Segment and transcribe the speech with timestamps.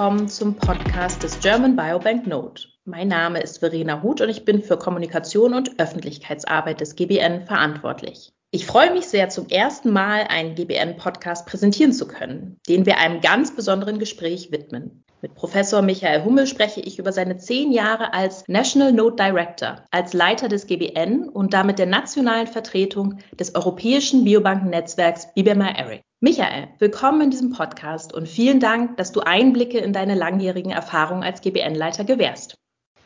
[0.00, 2.68] willkommen zum Podcast des German Biobank Note.
[2.86, 8.32] Mein Name ist Verena Huth und ich bin für Kommunikation und Öffentlichkeitsarbeit des GBN verantwortlich.
[8.50, 13.20] Ich freue mich sehr, zum ersten Mal einen GBN-Podcast präsentieren zu können, den wir einem
[13.20, 15.04] ganz besonderen Gespräch widmen.
[15.20, 20.14] Mit Professor Michael Hummel spreche ich über seine zehn Jahre als National Note Director, als
[20.14, 26.00] Leiter des GBN und damit der nationalen Vertretung des europäischen Biobankennetzwerks BBMI ERIC.
[26.22, 31.22] Michael, willkommen in diesem Podcast und vielen Dank, dass du Einblicke in deine langjährigen Erfahrungen
[31.22, 32.58] als GBN-Leiter gewährst.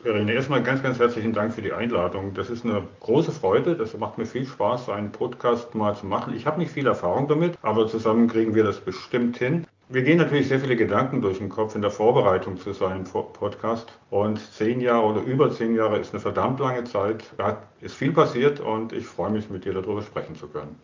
[0.03, 2.33] Irene, erstmal ganz, ganz herzlichen Dank für die Einladung.
[2.33, 3.77] Das ist eine große Freude.
[3.77, 6.35] Das macht mir viel Spaß, so einen Podcast mal zu machen.
[6.35, 9.65] Ich habe nicht viel Erfahrung damit, aber zusammen kriegen wir das bestimmt hin.
[9.87, 13.05] Wir gehen natürlich sehr viele Gedanken durch den Kopf in der Vorbereitung zu so einem
[13.05, 13.93] Podcast.
[14.09, 17.23] Und zehn Jahre oder über zehn Jahre ist eine verdammt lange Zeit.
[17.37, 20.77] Da ist viel passiert und ich freue mich, mit dir darüber sprechen zu können.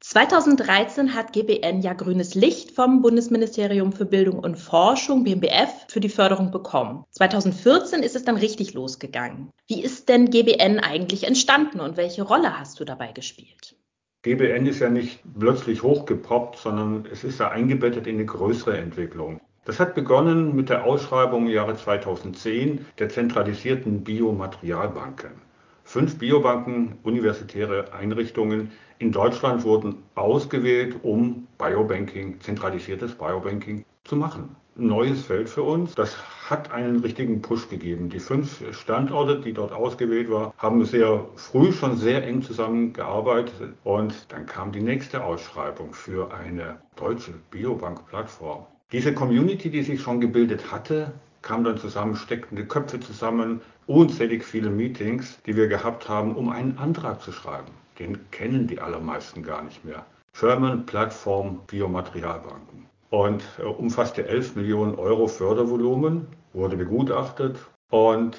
[0.00, 6.08] 2013 hat GBN ja grünes Licht vom Bundesministerium für Bildung und Forschung, BMBF, für die
[6.08, 7.04] Förderung bekommen.
[7.10, 9.50] 2014 ist es dann richtig losgegangen.
[9.66, 13.76] Wie ist denn GBN eigentlich entstanden und welche Rolle hast du dabei gespielt?
[14.24, 19.40] GBN ist ja nicht plötzlich hochgepoppt, sondern es ist ja eingebettet in eine größere Entwicklung.
[19.66, 25.43] Das hat begonnen mit der Ausschreibung im Jahre 2010 der zentralisierten Biomaterialbanken.
[25.84, 35.24] Fünf Biobanken, universitäre Einrichtungen in Deutschland wurden ausgewählt, um Biobanking, zentralisiertes Biobanking zu machen neues
[35.24, 35.94] Feld für uns.
[35.94, 36.16] Das
[36.48, 38.08] hat einen richtigen Push gegeben.
[38.10, 44.26] Die fünf Standorte, die dort ausgewählt waren, haben sehr früh schon sehr eng zusammengearbeitet und
[44.32, 48.66] dann kam die nächste Ausschreibung für eine deutsche Biobank-Plattform.
[48.92, 51.12] Diese Community, die sich schon gebildet hatte,
[51.44, 56.48] kam dann zusammen, steckten die Köpfe zusammen, unzählig viele Meetings, die wir gehabt haben, um
[56.48, 57.70] einen Antrag zu schreiben.
[57.98, 60.04] Den kennen die allermeisten gar nicht mehr.
[60.32, 67.58] German Platform Biomaterialbanken und äh, umfasste 11 Millionen Euro Fördervolumen, wurde begutachtet
[67.90, 68.36] und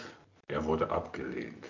[0.47, 1.65] er wurde abgelehnt.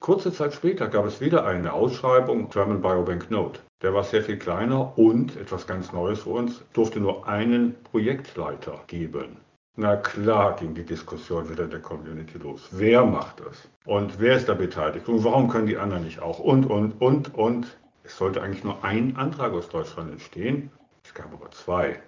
[0.00, 3.60] Kurze Zeit später gab es wieder eine Ausschreibung, German Biobank Note.
[3.82, 8.80] Der war sehr viel kleiner und, etwas ganz Neues für uns, durfte nur einen Projektleiter
[8.88, 9.36] geben.
[9.76, 12.68] Na klar ging die Diskussion wieder in der Community los.
[12.72, 13.68] Wer macht das?
[13.86, 15.08] Und wer ist da beteiligt?
[15.08, 16.38] Und warum können die anderen nicht auch?
[16.38, 17.78] Und, und, und, und.
[18.04, 20.70] Es sollte eigentlich nur ein Antrag aus Deutschland entstehen.
[21.04, 22.02] Es gab aber zwei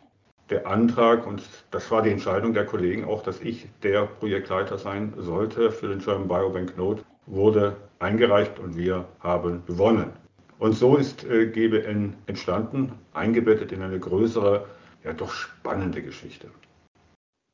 [0.51, 5.15] der Antrag, und das war die Entscheidung der Kollegen auch, dass ich der Projektleiter sein
[5.17, 10.11] sollte für den German Biobank Note, wurde eingereicht und wir haben gewonnen.
[10.59, 14.67] Und so ist äh, GBN entstanden, eingebettet in eine größere,
[15.03, 16.49] ja doch spannende Geschichte.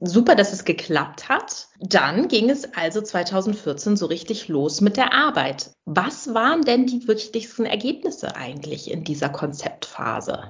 [0.02, 1.68] Super, dass es geklappt hat.
[1.78, 5.72] Dann ging es also 2014 so richtig los mit der Arbeit.
[5.84, 10.48] Was waren denn die wichtigsten Ergebnisse eigentlich in dieser Konzeptphase?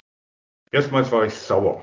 [0.71, 1.83] Erstmals war ich sauer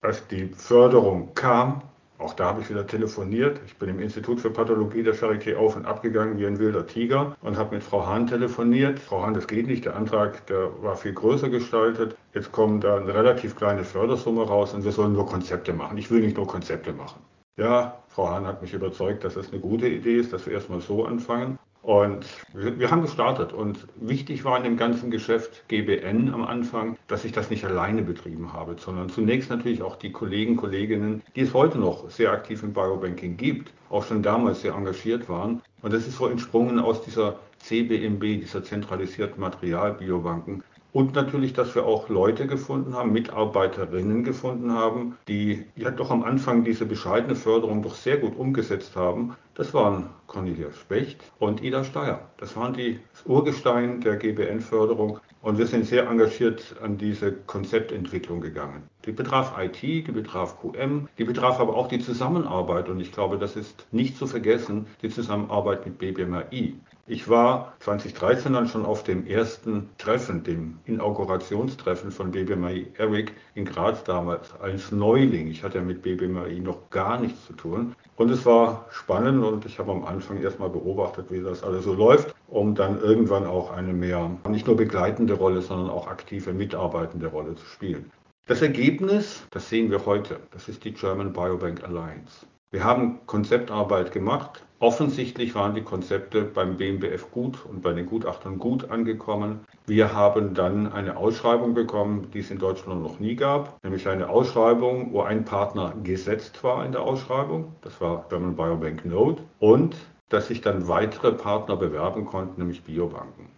[0.00, 1.82] als die Förderung kam,
[2.18, 3.60] auch da habe ich wieder telefoniert.
[3.66, 7.36] Ich bin im Institut für Pathologie der Charité auf und abgegangen wie ein wilder Tiger
[7.42, 8.98] und habe mit Frau Hahn telefoniert.
[8.98, 9.84] Frau Hahn, das geht nicht.
[9.84, 12.16] Der Antrag, der war viel größer gestaltet.
[12.34, 15.96] Jetzt kommt da eine relativ kleine Fördersumme raus und wir sollen nur Konzepte machen.
[15.96, 17.20] Ich will nicht nur Konzepte machen.
[17.56, 20.80] Ja, Frau Hahn hat mich überzeugt, dass es eine gute Idee ist, dass wir erstmal
[20.80, 21.58] so anfangen.
[21.82, 27.24] Und wir haben gestartet und wichtig war in dem ganzen Geschäft GBN am Anfang, dass
[27.24, 31.54] ich das nicht alleine betrieben habe, sondern zunächst natürlich auch die Kollegen, Kolleginnen, die es
[31.54, 35.62] heute noch sehr aktiv im Biobanking gibt, auch schon damals sehr engagiert waren.
[35.80, 41.84] Und das ist so entsprungen aus dieser CBMB, dieser zentralisierten Materialbiobanken, und natürlich, dass wir
[41.84, 47.82] auch Leute gefunden haben, Mitarbeiterinnen gefunden haben, die ja doch am Anfang diese bescheidene Förderung
[47.82, 49.36] doch sehr gut umgesetzt haben.
[49.54, 52.30] Das waren Cornelia Specht und Ida Steyer.
[52.38, 55.18] Das waren die Urgestein der GBN-Förderung.
[55.42, 58.82] Und wir sind sehr engagiert an diese Konzeptentwicklung gegangen.
[59.04, 62.88] Die betraf IT, die betraf QM, die betraf aber auch die Zusammenarbeit.
[62.88, 66.74] Und ich glaube, das ist nicht zu vergessen, die Zusammenarbeit mit BBMI.
[67.10, 73.64] Ich war 2013 dann schon auf dem ersten Treffen, dem Inaugurationstreffen von BBMI Eric in
[73.64, 75.48] Graz damals als Neuling.
[75.48, 77.94] Ich hatte ja mit BBMI noch gar nichts zu tun.
[78.16, 81.94] Und es war spannend und ich habe am Anfang erstmal beobachtet, wie das alles so
[81.94, 87.28] läuft, um dann irgendwann auch eine mehr, nicht nur begleitende Rolle, sondern auch aktive mitarbeitende
[87.28, 88.10] Rolle zu spielen.
[88.48, 92.44] Das Ergebnis, das sehen wir heute, das ist die German Biobank Alliance.
[92.70, 94.62] Wir haben Konzeptarbeit gemacht.
[94.78, 99.60] Offensichtlich waren die Konzepte beim BMBF gut und bei den Gutachtern gut angekommen.
[99.86, 104.28] Wir haben dann eine Ausschreibung bekommen, die es in Deutschland noch nie gab, nämlich eine
[104.28, 107.74] Ausschreibung, wo ein Partner gesetzt war in der Ausschreibung.
[107.80, 109.96] Das war German Biobank Node und
[110.28, 113.48] dass sich dann weitere Partner bewerben konnten, nämlich Biobanken.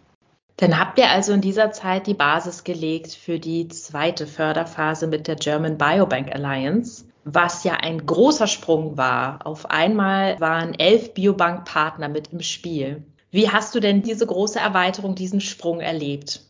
[0.55, 5.27] Dann habt ihr also in dieser Zeit die Basis gelegt für die zweite Förderphase mit
[5.27, 7.10] der German Biobank Alliance.
[7.23, 9.45] Was ja ein großer Sprung war.
[9.45, 13.03] Auf einmal waren elf Biobank-Partner mit im Spiel.
[13.31, 16.41] Wie hast du denn diese große Erweiterung, diesen Sprung erlebt?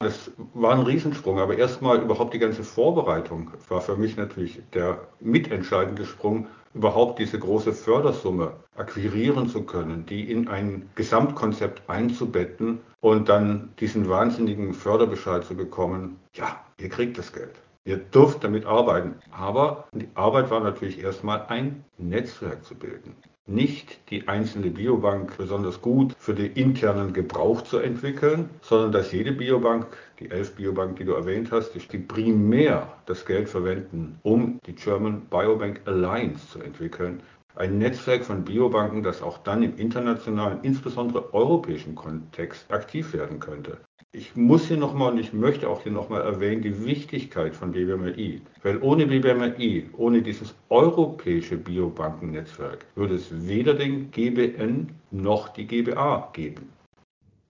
[0.00, 5.06] Das war ein Riesensprung, aber erstmal überhaupt die ganze Vorbereitung war für mich natürlich der
[5.20, 13.28] mitentscheidende Sprung, überhaupt diese große Fördersumme akquirieren zu können, die in ein Gesamtkonzept einzubetten und
[13.28, 16.18] dann diesen wahnsinnigen Förderbescheid zu bekommen.
[16.34, 17.60] Ja, ihr kriegt das Geld.
[17.90, 19.16] Ihr dürft damit arbeiten.
[19.32, 23.16] Aber die Arbeit war natürlich erstmal ein Netzwerk zu bilden
[23.50, 29.32] nicht die einzelne Biobank besonders gut für den internen Gebrauch zu entwickeln, sondern dass jede
[29.32, 29.86] Biobank,
[30.20, 35.22] die elf Biobank, die du erwähnt hast, die primär das Geld verwenden, um die German
[35.22, 37.22] Biobank Alliance zu entwickeln.
[37.56, 43.78] Ein Netzwerk von Biobanken, das auch dann im internationalen, insbesondere europäischen Kontext aktiv werden könnte.
[44.12, 48.42] Ich muss hier nochmal und ich möchte auch hier nochmal erwähnen, die Wichtigkeit von BBMI.
[48.62, 56.30] Weil ohne BBMI, ohne dieses europäische Biobankennetzwerk, würde es weder den GBN noch die GBA
[56.32, 56.79] geben.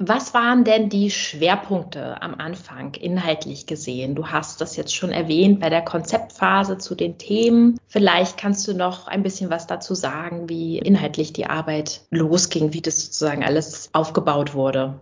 [0.02, 4.14] Was waren denn die Schwerpunkte am Anfang inhaltlich gesehen?
[4.14, 7.79] Du hast das jetzt schon erwähnt bei der Konzeptphase zu den Themen.
[7.87, 12.81] Vielleicht kannst du noch ein bisschen was dazu sagen, wie inhaltlich die Arbeit losging, wie
[12.81, 14.99] das sozusagen alles aufgebaut wurde.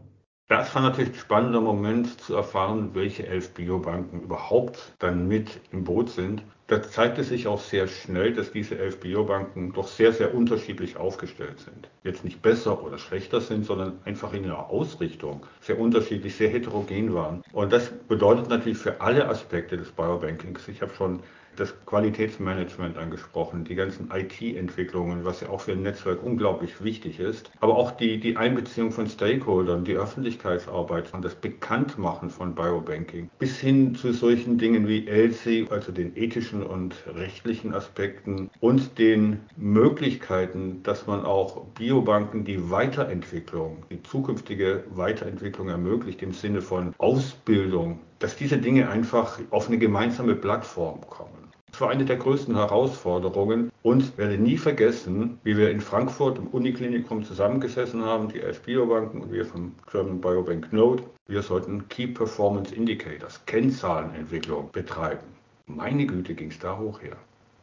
[0.48, 5.84] Das war natürlich ein spannender Moment zu erfahren, welche elf Biobanken überhaupt dann mit im
[5.84, 6.42] Boot sind.
[6.68, 11.58] Da zeigte sich auch sehr schnell, dass diese elf Biobanken doch sehr, sehr unterschiedlich aufgestellt
[11.58, 11.90] sind.
[12.02, 17.12] Jetzt nicht besser oder schlechter sind, sondern einfach in ihrer Ausrichtung sehr unterschiedlich, sehr heterogen
[17.12, 17.42] waren.
[17.52, 20.66] Und das bedeutet natürlich für alle Aspekte des Biobankings.
[20.68, 21.20] Ich habe schon
[21.58, 27.50] das Qualitätsmanagement angesprochen, die ganzen IT-Entwicklungen, was ja auch für ein Netzwerk unglaublich wichtig ist,
[27.60, 33.58] aber auch die, die Einbeziehung von Stakeholdern, die Öffentlichkeitsarbeit und das Bekanntmachen von Biobanking, bis
[33.58, 40.82] hin zu solchen Dingen wie ELSI, also den ethischen und rechtlichen Aspekten und den Möglichkeiten,
[40.82, 48.36] dass man auch Biobanken die Weiterentwicklung, die zukünftige Weiterentwicklung ermöglicht im Sinne von Ausbildung, dass
[48.36, 51.47] diese Dinge einfach auf eine gemeinsame Plattform kommen.
[51.80, 57.22] War eine der größten Herausforderungen und werde nie vergessen, wie wir in Frankfurt im Uniklinikum
[57.22, 61.04] zusammengesessen haben, die elf Biobanken und wir vom German Biobank Node.
[61.28, 65.26] Wir sollten Key Performance Indicators, Kennzahlenentwicklung betreiben.
[65.66, 67.16] Meine Güte ging es da hoch her.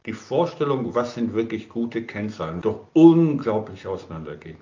[0.05, 4.55] Die Vorstellung, was sind wirklich gute Kennzahlen, doch unglaublich auseinanderging.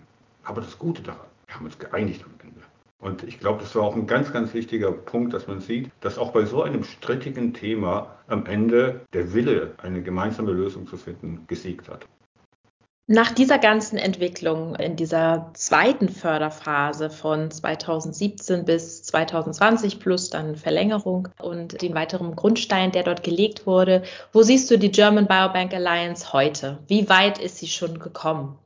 [0.45, 2.61] Aber das Gute daran, wir haben uns geeinigt am Ende.
[3.03, 6.17] Und ich glaube, das war auch ein ganz, ganz wichtiger Punkt, dass man sieht, dass
[6.17, 11.43] auch bei so einem strittigen Thema am Ende der Wille, eine gemeinsame Lösung zu finden,
[11.47, 12.07] gesiegt hat.
[13.07, 21.27] Nach dieser ganzen Entwicklung in dieser zweiten Förderphase von 2017 bis 2020 plus dann Verlängerung
[21.41, 26.31] und den weiteren Grundstein, der dort gelegt wurde, wo siehst du die German Biobank Alliance
[26.31, 26.79] heute?
[26.87, 28.57] Wie weit ist sie schon gekommen?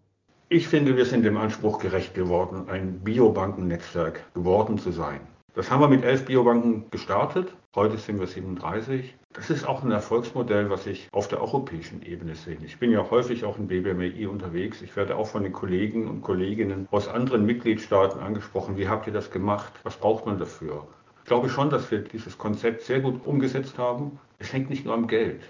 [0.49, 5.19] Ich finde, wir sind dem Anspruch gerecht geworden, ein Biobankennetzwerk geworden zu sein.
[5.55, 7.53] Das haben wir mit elf Biobanken gestartet.
[7.75, 9.13] Heute sind wir 37.
[9.33, 12.59] Das ist auch ein Erfolgsmodell, was ich auf der europäischen Ebene sehe.
[12.65, 14.81] Ich bin ja häufig auch in BBMI unterwegs.
[14.81, 18.77] Ich werde auch von den Kollegen und Kolleginnen aus anderen Mitgliedstaaten angesprochen.
[18.77, 19.73] Wie habt ihr das gemacht?
[19.83, 20.87] Was braucht man dafür?
[21.23, 24.17] Ich glaube schon, dass wir dieses Konzept sehr gut umgesetzt haben.
[24.39, 25.41] Es hängt nicht nur am Geld.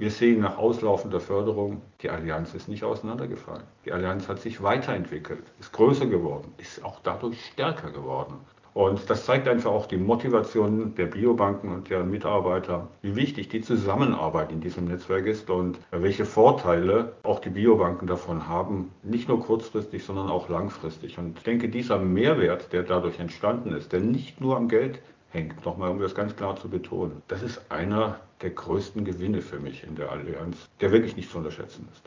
[0.00, 3.64] Wir sehen nach auslaufender Förderung, die Allianz ist nicht auseinandergefallen.
[3.84, 8.38] Die Allianz hat sich weiterentwickelt, ist größer geworden, ist auch dadurch stärker geworden.
[8.72, 13.60] Und das zeigt einfach auch die Motivation der Biobanken und deren Mitarbeiter, wie wichtig die
[13.60, 19.40] Zusammenarbeit in diesem Netzwerk ist und welche Vorteile auch die Biobanken davon haben, nicht nur
[19.40, 21.18] kurzfristig, sondern auch langfristig.
[21.18, 25.64] Und ich denke, dieser Mehrwert, der dadurch entstanden ist, der nicht nur am Geld hängt,
[25.64, 29.84] nochmal um das ganz klar zu betonen, das ist einer der größten Gewinne für mich
[29.84, 32.02] in der Allianz, der wirklich nicht zu unterschätzen ist.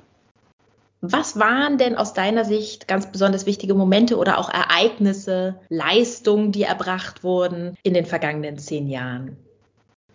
[1.06, 6.63] Was waren denn aus deiner Sicht ganz besonders wichtige Momente oder auch Ereignisse, Leistungen, die
[6.63, 9.36] erbracht wurden in den vergangenen zehn Jahren?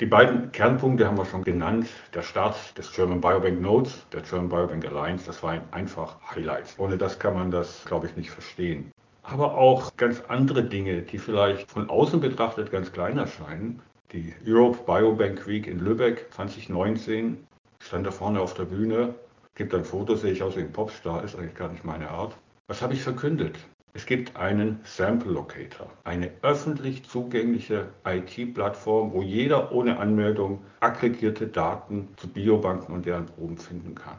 [0.01, 1.89] Die beiden Kernpunkte haben wir schon genannt.
[2.15, 6.75] Der Start des German Biobank Nodes, der German Biobank Alliance, das war einfach Highlight.
[6.79, 8.91] Ohne das kann man das, glaube ich, nicht verstehen.
[9.23, 13.83] Aber auch ganz andere Dinge, die vielleicht von außen betrachtet ganz klein erscheinen,
[14.13, 17.47] die Europe Biobank Week in Lübeck 2019.
[17.81, 19.15] Ich stand da vorne auf der Bühne,
[19.55, 22.37] gibt ein Foto, sehe ich aus wie ein Popstar, ist eigentlich gar nicht meine Art.
[22.69, 23.59] Was habe ich verkündet?
[23.95, 32.09] Es gibt einen Sample Locator, eine öffentlich zugängliche IT-Plattform, wo jeder ohne Anmeldung aggregierte Daten
[32.17, 34.19] zu Biobanken und deren Proben finden kann.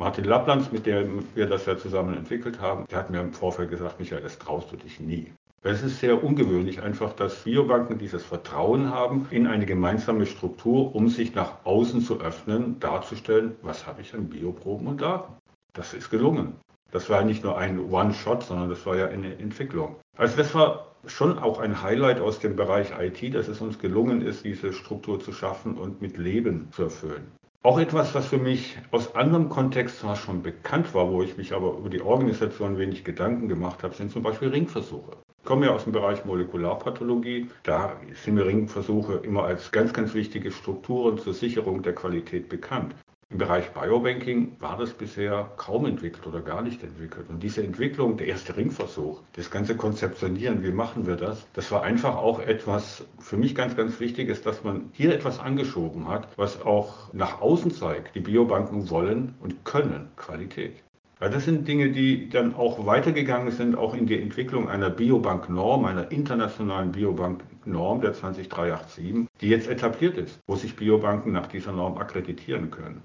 [0.00, 3.68] Martin Lapplands, mit dem wir das ja zusammen entwickelt haben, der hat mir im Vorfeld
[3.68, 5.30] gesagt, Michael, das traust du dich nie.
[5.62, 11.10] Es ist sehr ungewöhnlich einfach, dass Biobanken dieses Vertrauen haben in eine gemeinsame Struktur, um
[11.10, 15.34] sich nach außen zu öffnen, darzustellen, was habe ich an Bioproben und Daten.
[15.74, 16.54] Das ist gelungen.
[16.92, 19.96] Das war nicht nur ein One-Shot, sondern das war ja eine Entwicklung.
[20.16, 24.22] Also das war schon auch ein Highlight aus dem Bereich IT, dass es uns gelungen
[24.22, 27.30] ist, diese Struktur zu schaffen und mit Leben zu erfüllen.
[27.62, 31.52] Auch etwas, was für mich aus anderem Kontext zwar schon bekannt war, wo ich mich
[31.52, 35.18] aber über die Organisation wenig Gedanken gemacht habe, sind zum Beispiel Ringversuche.
[35.38, 37.50] Ich komme ja aus dem Bereich Molekularpathologie.
[37.62, 42.94] Da sind mir Ringversuche immer als ganz, ganz wichtige Strukturen zur Sicherung der Qualität bekannt.
[43.32, 47.26] Im Bereich Biobanking war das bisher kaum entwickelt oder gar nicht entwickelt.
[47.28, 51.84] Und diese Entwicklung, der erste Ringversuch, das ganze Konzeptionieren, wie machen wir das, das war
[51.84, 56.60] einfach auch etwas für mich ganz, ganz Wichtiges, dass man hier etwas angeschoben hat, was
[56.62, 60.82] auch nach außen zeigt, die Biobanken wollen und können Qualität.
[61.20, 65.84] Ja, das sind Dinge, die dann auch weitergegangen sind, auch in die Entwicklung einer Biobank-Norm,
[65.84, 71.96] einer internationalen Biobank-Norm der 20387, die jetzt etabliert ist, wo sich Biobanken nach dieser Norm
[71.96, 73.02] akkreditieren können.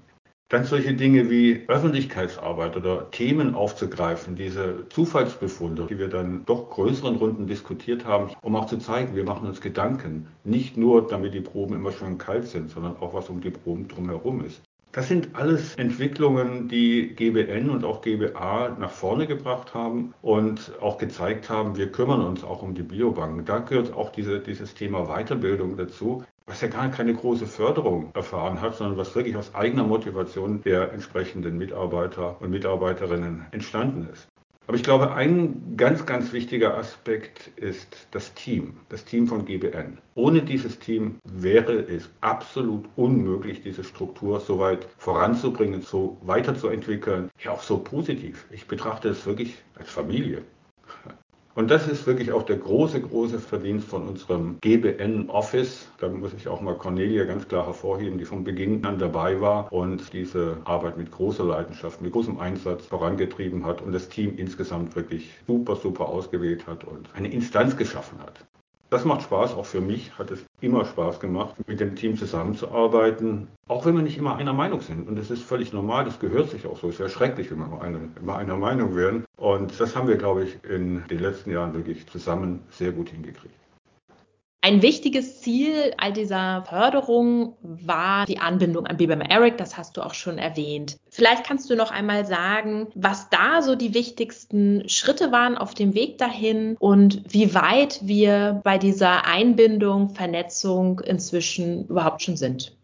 [0.48, 7.16] Dann solche Dinge wie Öffentlichkeitsarbeit oder Themen aufzugreifen, diese Zufallsbefunde, die wir dann doch größeren
[7.16, 10.28] Runden diskutiert haben, um auch zu zeigen, wir machen uns Gedanken.
[10.44, 13.88] Nicht nur, damit die Proben immer schön kalt sind, sondern auch, was um die Proben
[13.88, 14.62] drumherum ist.
[14.96, 20.96] Das sind alles Entwicklungen, die GBN und auch GBA nach vorne gebracht haben und auch
[20.96, 23.44] gezeigt haben, wir kümmern uns auch um die Biobanken.
[23.44, 28.60] Da gehört auch diese, dieses Thema Weiterbildung dazu was ja gar keine große Förderung erfahren
[28.60, 34.28] hat, sondern was wirklich aus eigener Motivation der entsprechenden Mitarbeiter und Mitarbeiterinnen entstanden ist.
[34.66, 39.98] Aber ich glaube, ein ganz, ganz wichtiger Aspekt ist das Team, das Team von GBN.
[40.16, 47.52] Ohne dieses Team wäre es absolut unmöglich, diese Struktur so weit voranzubringen, so weiterzuentwickeln, ja
[47.52, 48.46] auch so positiv.
[48.50, 50.42] Ich betrachte es wirklich als Familie.
[51.56, 55.88] Und das ist wirklich auch der große, große Verdienst von unserem GBN Office.
[55.96, 59.72] Da muss ich auch mal Cornelia ganz klar hervorheben, die von Beginn an dabei war
[59.72, 64.94] und diese Arbeit mit großer Leidenschaft, mit großem Einsatz vorangetrieben hat und das Team insgesamt
[64.96, 68.34] wirklich super, super ausgewählt hat und eine Instanz geschaffen hat.
[68.88, 73.48] Das macht Spaß, auch für mich hat es immer Spaß gemacht, mit dem Team zusammenzuarbeiten,
[73.66, 75.08] auch wenn wir nicht immer einer Meinung sind.
[75.08, 76.88] Und das ist völlig normal, das gehört sich auch so.
[76.88, 77.66] Es wäre schrecklich, wenn wir
[78.20, 79.24] immer einer Meinung wären.
[79.36, 83.54] Und das haben wir, glaube ich, in den letzten Jahren wirklich zusammen sehr gut hingekriegt.
[84.66, 90.04] Ein wichtiges Ziel all dieser Förderung war die Anbindung an BBM Eric, das hast du
[90.04, 90.96] auch schon erwähnt.
[91.08, 95.94] Vielleicht kannst du noch einmal sagen, was da so die wichtigsten Schritte waren auf dem
[95.94, 102.76] Weg dahin und wie weit wir bei dieser Einbindung, Vernetzung inzwischen überhaupt schon sind.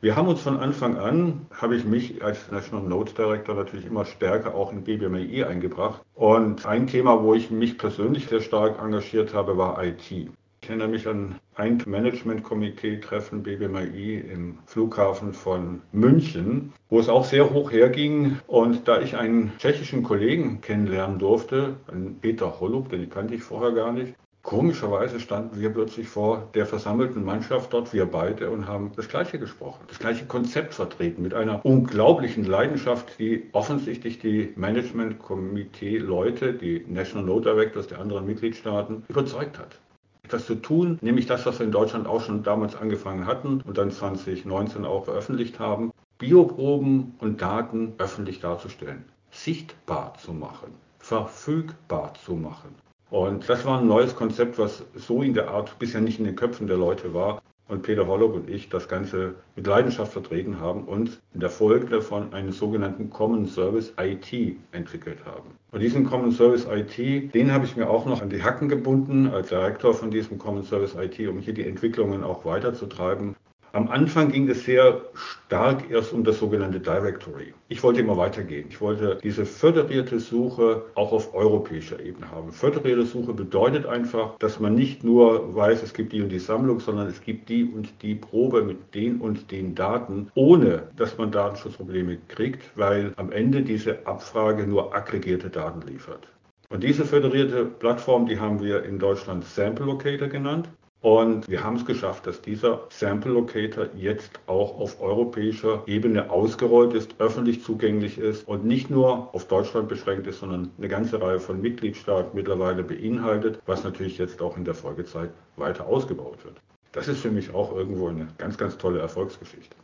[0.00, 4.04] Wir haben uns von Anfang an, habe ich mich als National Note Director natürlich immer
[4.04, 6.02] stärker auch in BBMI eingebracht.
[6.14, 10.28] Und ein Thema, wo ich mich persönlich sehr stark engagiert habe, war IT.
[10.66, 17.50] Ich erinnere mich an ein Management-Komitee-Treffen BBMI im Flughafen von München, wo es auch sehr
[17.50, 18.40] hoch herging.
[18.48, 23.70] Und da ich einen tschechischen Kollegen kennenlernen durfte, einen Peter Holub, den kannte ich vorher
[23.70, 28.92] gar nicht, Komischerweise standen wir plötzlich vor der versammelten Mannschaft dort, wir beide, und haben
[28.94, 36.54] das Gleiche gesprochen, das gleiche Konzept vertreten, mit einer unglaublichen Leidenschaft, die offensichtlich die Management-Komitee-Leute,
[36.54, 39.80] die National Note Directors der anderen Mitgliedstaaten überzeugt hat
[40.26, 43.78] etwas zu tun, nämlich das, was wir in Deutschland auch schon damals angefangen hatten und
[43.78, 52.34] dann 2019 auch veröffentlicht haben, Bioproben und Daten öffentlich darzustellen, sichtbar zu machen, verfügbar zu
[52.34, 52.74] machen.
[53.10, 56.34] Und das war ein neues Konzept, was so in der Art bisher nicht in den
[56.34, 60.84] Köpfen der Leute war und Peter Hollow und ich das Ganze mit Leidenschaft vertreten haben
[60.84, 65.50] und in der Folge davon einen sogenannten Common Service IT entwickelt haben.
[65.72, 69.28] Und diesen Common Service IT, den habe ich mir auch noch an die Hacken gebunden
[69.28, 73.34] als Direktor von diesem Common Service IT, um hier die Entwicklungen auch weiterzutreiben.
[73.76, 77.52] Am Anfang ging es sehr stark erst um das sogenannte Directory.
[77.68, 78.68] Ich wollte immer weitergehen.
[78.70, 82.52] Ich wollte diese föderierte Suche auch auf europäischer Ebene haben.
[82.52, 86.80] Föderierte Suche bedeutet einfach, dass man nicht nur weiß, es gibt die und die Sammlung,
[86.80, 91.30] sondern es gibt die und die Probe mit den und den Daten, ohne dass man
[91.30, 96.26] Datenschutzprobleme kriegt, weil am Ende diese Abfrage nur aggregierte Daten liefert.
[96.70, 100.70] Und diese föderierte Plattform, die haben wir in Deutschland Sample Locator genannt.
[101.06, 106.94] Und wir haben es geschafft, dass dieser Sample Locator jetzt auch auf europäischer Ebene ausgerollt
[106.94, 111.38] ist, öffentlich zugänglich ist und nicht nur auf Deutschland beschränkt ist, sondern eine ganze Reihe
[111.38, 116.56] von Mitgliedstaaten mittlerweile beinhaltet, was natürlich jetzt auch in der Folgezeit weiter ausgebaut wird.
[116.90, 119.76] Das ist für mich auch irgendwo eine ganz, ganz tolle Erfolgsgeschichte.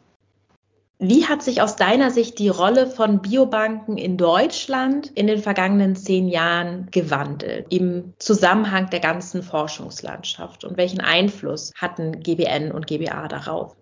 [1.05, 5.97] Wie hat sich aus deiner Sicht die Rolle von Biobanken in Deutschland in den vergangenen
[5.97, 13.27] zehn Jahren gewandelt im Zusammenhang der ganzen Forschungslandschaft und welchen Einfluss hatten GBN und GBA
[13.27, 13.75] darauf?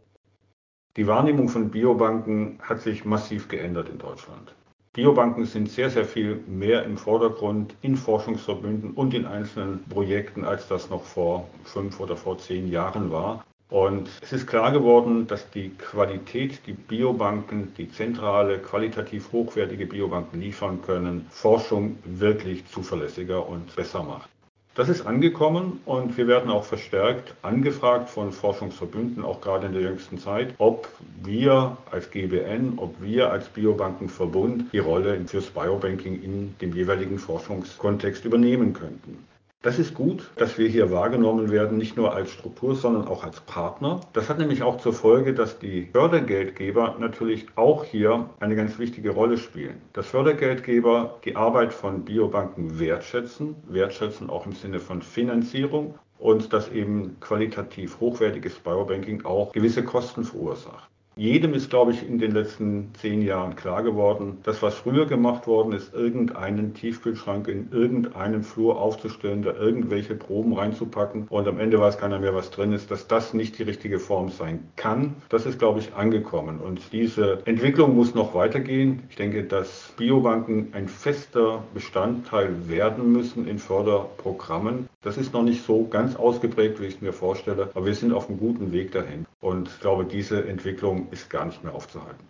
[0.97, 4.55] Die Wahrnehmung von Biobanken hat sich massiv geändert in Deutschland.
[4.95, 10.69] Biobanken sind sehr, sehr viel mehr im Vordergrund in Forschungsverbünden und in einzelnen Projekten, als
[10.69, 13.45] das noch vor fünf oder vor zehn Jahren war.
[13.71, 20.41] Und es ist klar geworden, dass die Qualität, die Biobanken, die zentrale, qualitativ hochwertige Biobanken
[20.41, 24.29] liefern können, Forschung wirklich zuverlässiger und besser macht.
[24.75, 29.83] Das ist angekommen und wir werden auch verstärkt angefragt von Forschungsverbünden, auch gerade in der
[29.83, 30.89] jüngsten Zeit, ob
[31.23, 38.25] wir als GBN, ob wir als Biobankenverbund die Rolle fürs Biobanking in dem jeweiligen Forschungskontext
[38.25, 39.27] übernehmen könnten.
[39.63, 43.43] Das ist gut, dass wir hier wahrgenommen werden, nicht nur als Struktur, sondern auch als
[43.43, 44.01] Partner.
[44.15, 49.11] Das hat nämlich auch zur Folge, dass die Fördergeldgeber natürlich auch hier eine ganz wichtige
[49.11, 49.83] Rolle spielen.
[49.93, 56.71] Dass Fördergeldgeber die Arbeit von Biobanken wertschätzen, wertschätzen auch im Sinne von Finanzierung und dass
[56.71, 60.89] eben qualitativ hochwertiges Biobanking auch gewisse Kosten verursacht.
[61.21, 65.47] Jedem ist, glaube ich, in den letzten zehn Jahren klar geworden, dass was früher gemacht
[65.47, 71.79] worden ist, irgendeinen Tiefkühlschrank in irgendeinem Flur aufzustellen, da irgendwelche Proben reinzupacken und am Ende
[71.79, 75.15] weiß keiner mehr, was drin ist, dass das nicht die richtige Form sein kann.
[75.29, 76.59] Das ist, glaube ich, angekommen.
[76.59, 79.03] Und diese Entwicklung muss noch weitergehen.
[79.11, 84.89] Ich denke, dass Biobanken ein fester Bestandteil werden müssen in Förderprogrammen.
[85.03, 88.15] Das ist noch nicht so ganz ausgeprägt, wie ich es mir vorstelle, aber wir sind
[88.15, 89.27] auf einem guten Weg dahin.
[89.41, 92.25] Und ich glaube, diese Entwicklung ist gar nicht mehr aufzuhalten.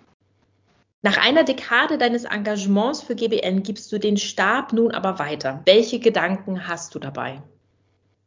[1.02, 5.62] Nach einer Dekade deines Engagements für GBN gibst du den Stab nun aber weiter.
[5.64, 7.40] Welche Gedanken hast du dabei?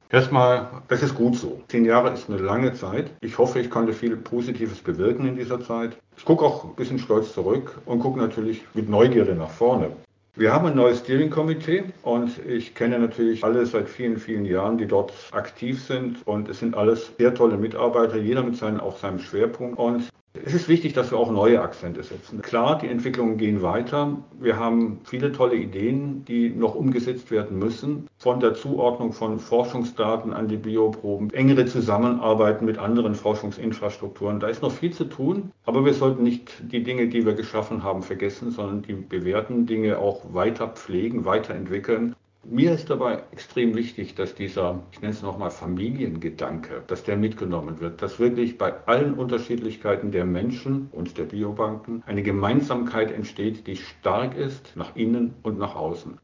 [0.10, 1.62] Erstmal, das ist gut so.
[1.68, 3.12] Zehn Jahre ist eine lange Zeit.
[3.22, 5.98] Ich hoffe, ich konnte viel Positives bewirken in dieser Zeit.
[6.18, 9.92] Ich gucke auch ein bisschen stolz zurück und gucke natürlich mit Neugierde nach vorne.
[10.36, 14.88] Wir haben ein neues Steering-Komitee und ich kenne natürlich alle seit vielen, vielen Jahren, die
[14.88, 19.20] dort aktiv sind und es sind alles sehr tolle Mitarbeiter, jeder mit seinem, auch seinem
[19.20, 20.10] Schwerpunkt und
[20.46, 22.42] es ist wichtig, dass wir auch neue Akzente setzen.
[22.42, 24.18] Klar, die Entwicklungen gehen weiter.
[24.40, 28.08] Wir haben viele tolle Ideen, die noch umgesetzt werden müssen.
[28.18, 34.42] Von der Zuordnung von Forschungsdaten an die Bioproben, engere Zusammenarbeit mit anderen Forschungsinfrastrukturen.
[34.42, 37.84] Da ist noch viel zu tun, aber wir sollten nicht die Dinge, die wir geschaffen
[37.84, 44.16] haben, vergessen, sondern die bewährten Dinge auch weiter pflegen, weiterentwickeln mir ist dabei extrem wichtig,
[44.16, 49.14] dass dieser, ich nenne es nochmal Familiengedanke, dass der mitgenommen wird, dass wirklich bei allen
[49.14, 55.58] Unterschiedlichkeiten der Menschen und der Biobanken eine Gemeinsamkeit entsteht, die stark ist nach innen und
[55.58, 56.20] nach außen.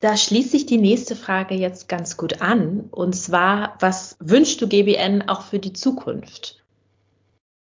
[0.00, 2.88] Da schließt sich die nächste Frage jetzt ganz gut an.
[2.90, 6.62] Und zwar, was wünschst du GBN auch für die Zukunft?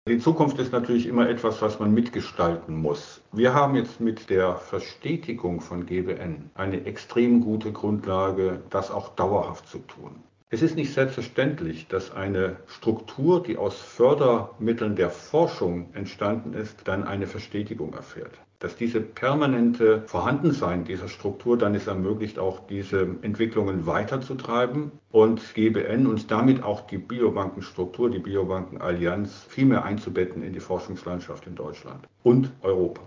[0.09, 3.21] Die Zukunft ist natürlich immer etwas, was man mitgestalten muss.
[3.33, 9.69] Wir haben jetzt mit der Verstetigung von GBN eine extrem gute Grundlage, das auch dauerhaft
[9.69, 10.25] zu tun.
[10.49, 17.05] Es ist nicht selbstverständlich, dass eine Struktur, die aus Fördermitteln der Forschung entstanden ist, dann
[17.05, 23.87] eine Verstetigung erfährt dass diese permanente Vorhandensein dieser Struktur dann es ermöglicht, auch diese Entwicklungen
[23.87, 30.61] weiterzutreiben und GBN und damit auch die Biobankenstruktur, die Biobankenallianz viel mehr einzubetten in die
[30.61, 33.01] Forschungslandschaft in Deutschland und Europa.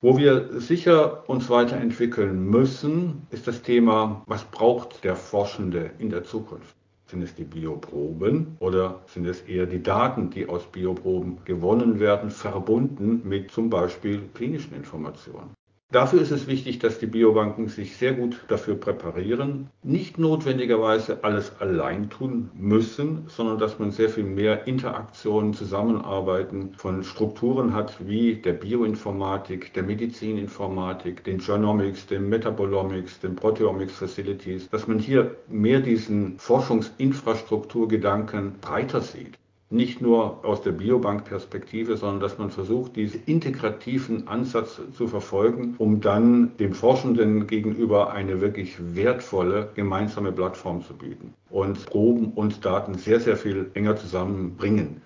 [0.00, 6.24] Wo wir sicher uns weiterentwickeln müssen, ist das Thema, was braucht der Forschende in der
[6.24, 6.77] Zukunft?
[7.10, 12.30] Sind es die Bioproben oder sind es eher die Daten, die aus Bioproben gewonnen werden,
[12.30, 15.57] verbunden mit zum Beispiel klinischen Informationen?
[15.90, 21.50] Dafür ist es wichtig, dass die Biobanken sich sehr gut dafür präparieren, nicht notwendigerweise alles
[21.60, 28.34] allein tun müssen, sondern dass man sehr viel mehr Interaktionen, Zusammenarbeiten von Strukturen hat, wie
[28.34, 35.80] der Bioinformatik, der Medizininformatik, den Genomics, den Metabolomics, den Proteomics Facilities, dass man hier mehr
[35.80, 39.38] diesen Forschungsinfrastrukturgedanken breiter sieht
[39.70, 46.00] nicht nur aus der Biobank-Perspektive, sondern dass man versucht, diesen integrativen Ansatz zu verfolgen, um
[46.00, 52.94] dann dem Forschenden gegenüber eine wirklich wertvolle gemeinsame Plattform zu bieten und Proben und Daten
[52.94, 55.02] sehr, sehr viel enger zusammenbringen.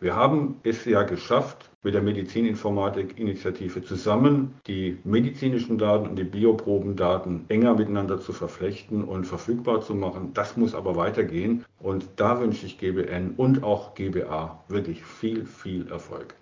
[0.00, 7.44] Wir haben es ja geschafft, mit der Medizininformatik-Initiative zusammen die medizinischen Daten und die Bioprobendaten
[7.48, 10.30] enger miteinander zu verflechten und verfügbar zu machen.
[10.34, 15.90] Das muss aber weitergehen und da wünsche ich GBN und auch GBA wirklich viel, viel
[15.90, 16.34] Erfolg.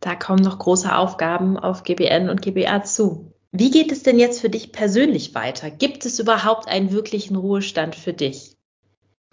[0.00, 3.32] Da kommen noch große Aufgaben auf GBN und GBA zu.
[3.50, 5.70] Wie geht es denn jetzt für dich persönlich weiter?
[5.70, 8.54] Gibt es überhaupt einen wirklichen Ruhestand für dich?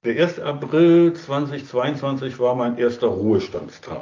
[0.03, 0.39] Der 1.
[0.39, 4.01] April 2022 war mein erster Ruhestandstag.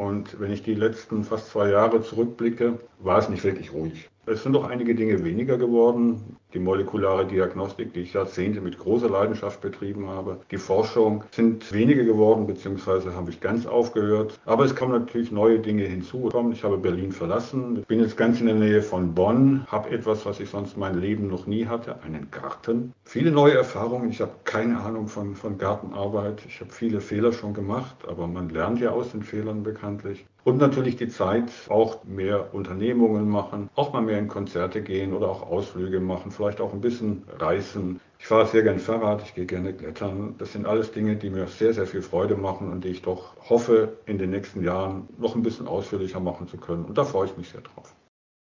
[0.00, 4.08] Und wenn ich die letzten fast zwei Jahre zurückblicke, war es nicht wirklich ruhig.
[4.30, 6.36] Es sind doch einige Dinge weniger geworden.
[6.54, 10.38] Die molekulare Diagnostik, die ich Jahrzehnte mit großer Leidenschaft betrieben habe.
[10.52, 14.38] Die Forschung sind weniger geworden, beziehungsweise habe ich ganz aufgehört.
[14.46, 16.30] Aber es kommen natürlich neue Dinge hinzu.
[16.52, 20.38] Ich habe Berlin verlassen, bin jetzt ganz in der Nähe von Bonn, habe etwas, was
[20.38, 22.94] ich sonst mein Leben noch nie hatte, einen Garten.
[23.02, 24.10] Viele neue Erfahrungen.
[24.10, 26.44] Ich habe keine Ahnung von, von Gartenarbeit.
[26.46, 30.24] Ich habe viele Fehler schon gemacht, aber man lernt ja aus den Fehlern bekanntlich.
[30.44, 35.28] Und natürlich die Zeit, auch mehr Unternehmungen machen, auch mal mehr in Konzerte gehen oder
[35.28, 38.00] auch Ausflüge machen, vielleicht auch ein bisschen reisen.
[38.18, 40.34] Ich fahre sehr gerne Fahrrad, ich gehe gerne klettern.
[40.38, 43.36] Das sind alles Dinge, die mir sehr, sehr viel Freude machen und die ich doch
[43.48, 46.84] hoffe, in den nächsten Jahren noch ein bisschen ausführlicher machen zu können.
[46.84, 47.94] Und da freue ich mich sehr drauf.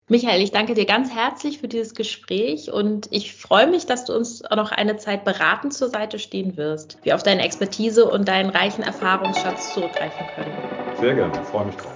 [0.07, 4.13] Michael, ich danke dir ganz herzlich für dieses Gespräch und ich freue mich, dass du
[4.13, 8.49] uns noch eine Zeit beratend zur Seite stehen wirst, wir auf deine Expertise und deinen
[8.49, 10.61] reichen Erfahrungsschatz zurückgreifen können.
[10.93, 11.90] Sehr gerne, freue mich drauf.